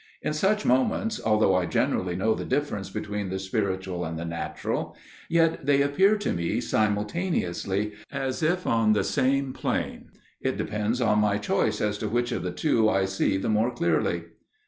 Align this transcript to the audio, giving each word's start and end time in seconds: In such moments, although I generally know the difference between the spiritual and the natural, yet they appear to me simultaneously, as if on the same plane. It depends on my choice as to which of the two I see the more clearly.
In 0.23 0.33
such 0.33 0.65
moments, 0.65 1.21
although 1.23 1.53
I 1.53 1.67
generally 1.67 2.15
know 2.15 2.33
the 2.33 2.43
difference 2.43 2.89
between 2.89 3.29
the 3.29 3.37
spiritual 3.37 4.03
and 4.03 4.17
the 4.17 4.25
natural, 4.25 4.97
yet 5.29 5.63
they 5.67 5.83
appear 5.83 6.15
to 6.17 6.33
me 6.33 6.59
simultaneously, 6.59 7.91
as 8.11 8.41
if 8.41 8.65
on 8.65 8.93
the 8.93 9.03
same 9.03 9.53
plane. 9.53 10.09
It 10.41 10.57
depends 10.57 11.01
on 11.01 11.19
my 11.19 11.37
choice 11.37 11.79
as 11.81 11.99
to 11.99 12.07
which 12.09 12.31
of 12.31 12.41
the 12.41 12.49
two 12.51 12.89
I 12.89 13.05
see 13.05 13.37
the 13.37 13.47
more 13.47 13.69
clearly. 13.69 14.23